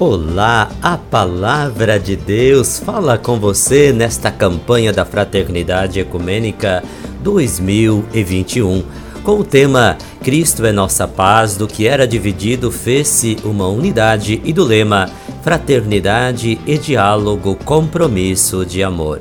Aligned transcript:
Olá, 0.00 0.70
a 0.80 0.96
palavra 0.96 2.00
de 2.00 2.16
Deus 2.16 2.78
fala 2.78 3.18
com 3.18 3.38
você 3.38 3.92
nesta 3.92 4.30
campanha 4.30 4.94
da 4.94 5.04
Fraternidade 5.04 6.00
Ecumênica 6.00 6.82
2021, 7.22 8.82
com 9.22 9.32
o 9.32 9.44
tema 9.44 9.98
Cristo 10.24 10.64
é 10.64 10.72
nossa 10.72 11.06
paz, 11.06 11.54
do 11.54 11.68
que 11.68 11.86
era 11.86 12.08
dividido 12.08 12.72
fez-se 12.72 13.36
uma 13.44 13.68
unidade 13.68 14.40
e 14.42 14.54
do 14.54 14.64
lema 14.64 15.10
Fraternidade 15.42 16.58
e 16.66 16.78
diálogo, 16.78 17.54
compromisso 17.62 18.64
de 18.64 18.82
amor. 18.82 19.20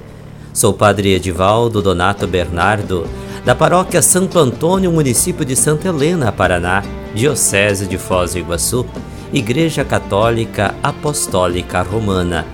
Sou 0.54 0.72
Padre 0.72 1.14
Edivaldo 1.14 1.82
Donato 1.82 2.26
Bernardo, 2.26 3.06
da 3.44 3.54
paróquia 3.54 4.02
Santo 4.02 4.40
Antônio, 4.40 4.94
município 4.94 5.44
de 5.44 5.58
Santa 5.58 5.90
Helena, 5.90 6.32
Paraná, 6.32 6.86
Diocese 7.14 7.86
de 7.86 7.98
Foz 7.98 8.32
do 8.32 8.40
Iguaçu 8.40 8.86
Igreja 9.32 9.86
Católica 9.86 10.74
Apostólica 10.82 11.84
Romana. 11.84 12.48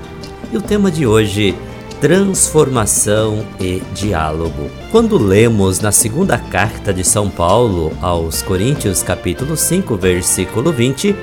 E 0.52 0.58
o 0.58 0.62
tema 0.62 0.92
de 0.92 1.08
hoje, 1.08 1.56
transformação 2.02 3.46
e 3.60 3.82
diálogo. 3.94 4.70
Quando 4.92 5.18
lemos 5.18 5.80
na 5.80 5.94
segunda 5.94 6.38
carta 6.38 6.94
de 6.94 7.04
São 7.04 7.30
Paulo 7.30 7.94
aos 8.02 8.42
Coríntios, 8.42 9.02
capítulo 9.02 9.56
5, 9.56 9.96
versículo 9.96 10.74
20, 10.74 11.16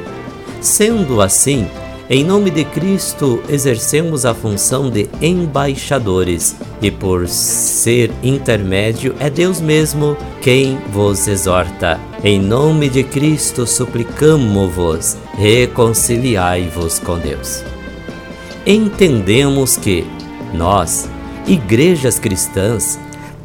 sendo 0.61 1.20
assim, 1.20 1.69
em 2.12 2.22
nome 2.22 2.50
de 2.50 2.62
Cristo, 2.62 3.42
exercemos 3.48 4.26
a 4.26 4.34
função 4.34 4.90
de 4.90 5.08
embaixadores, 5.22 6.54
e 6.82 6.90
por 6.90 7.26
ser 7.26 8.10
intermédio, 8.22 9.14
é 9.18 9.30
Deus 9.30 9.62
mesmo 9.62 10.14
quem 10.42 10.76
vos 10.92 11.26
exorta. 11.26 11.98
Em 12.22 12.38
nome 12.38 12.90
de 12.90 13.02
Cristo, 13.02 13.66
suplicamo-vos, 13.66 15.16
reconciliai-vos 15.38 16.98
com 16.98 17.19
Deus. 17.19 17.64
Entendemos 18.66 19.78
que 19.78 20.04
nós, 20.52 21.08
igrejas 21.47 22.19
cristãs, 22.19 22.98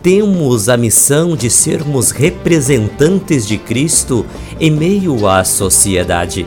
temos 0.04 0.68
a 0.68 0.76
missão 0.76 1.38
de 1.38 1.50
sermos 1.50 2.12
representantes 2.12 3.48
de 3.48 3.58
Cristo 3.58 4.26
em 4.60 4.70
meio 4.70 5.26
à 5.26 5.46
sociedade 5.46 6.46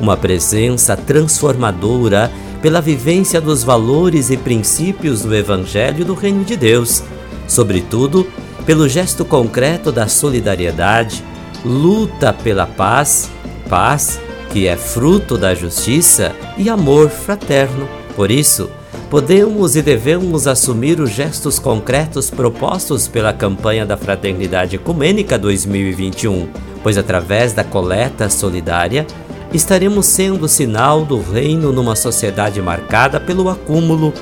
uma 0.00 0.16
presença 0.16 0.96
transformadora 0.96 2.30
pela 2.62 2.80
vivência 2.80 3.40
dos 3.40 3.62
valores 3.62 4.30
e 4.30 4.36
princípios 4.36 5.22
do 5.22 5.34
Evangelho 5.34 6.04
do 6.04 6.14
Reino 6.14 6.44
de 6.44 6.56
Deus, 6.56 7.02
sobretudo 7.46 8.26
pelo 8.64 8.88
gesto 8.88 9.24
concreto 9.24 9.90
da 9.92 10.08
solidariedade, 10.08 11.22
luta 11.64 12.32
pela 12.32 12.66
paz, 12.66 13.30
paz 13.68 14.18
que 14.50 14.66
é 14.66 14.76
fruto 14.76 15.38
da 15.38 15.54
justiça 15.54 16.32
e 16.58 16.68
amor 16.68 17.08
fraterno. 17.08 17.88
Por 18.16 18.30
isso, 18.30 18.68
podemos 19.08 19.76
e 19.76 19.82
devemos 19.82 20.46
assumir 20.46 21.00
os 21.00 21.10
gestos 21.10 21.58
concretos 21.58 22.30
propostos 22.30 23.06
pela 23.06 23.32
campanha 23.32 23.86
da 23.86 23.96
Fraternidade 23.96 24.76
Ecumênica 24.76 25.38
2021, 25.38 26.48
pois 26.82 26.98
através 26.98 27.52
da 27.52 27.62
coleta 27.62 28.28
solidária 28.28 29.06
estaremos 29.52 30.06
sendo 30.06 30.48
sinal 30.48 31.04
do 31.04 31.20
reino 31.20 31.72
numa 31.72 31.96
sociedade 31.96 32.60
marcada 32.62 33.18
pelo 33.18 33.48
acúmulo, 33.48 34.12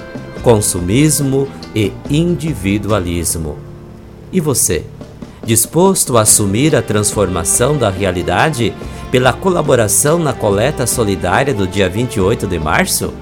consumismo 0.42 1.48
e 1.74 1.92
individualismo. 2.08 3.58
E 4.32 4.40
você, 4.40 4.84
disposto 5.44 6.16
a 6.16 6.22
assumir 6.22 6.74
a 6.74 6.82
transformação 6.82 7.76
da 7.76 7.90
realidade 7.90 8.72
pela 9.10 9.32
colaboração 9.32 10.18
na 10.18 10.32
coleta 10.32 10.86
solidária 10.86 11.52
do 11.52 11.66
dia 11.66 11.88
28 11.88 12.46
de 12.46 12.58
março? 12.58 13.12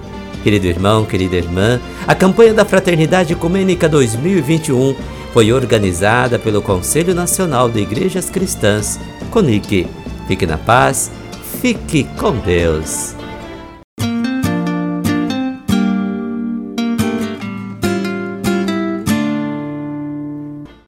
Querido 0.42 0.66
irmão, 0.66 1.04
querida 1.04 1.36
irmã, 1.36 1.80
a 2.06 2.14
campanha 2.14 2.54
da 2.54 2.64
Fraternidade 2.64 3.32
Ecumênica 3.32 3.88
2021 3.88 4.94
foi 5.32 5.52
organizada 5.52 6.38
pelo 6.38 6.62
Conselho 6.62 7.14
Nacional 7.14 7.68
de 7.68 7.80
Igrejas 7.80 8.30
Cristãs, 8.30 8.98
CONIC. 9.30 9.88
Fique 10.28 10.46
na 10.46 10.56
paz 10.56 11.10
Fique 11.60 12.04
com 12.18 12.38
Deus. 12.38 13.15